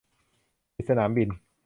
[0.75, 1.29] ปิดสนามบิน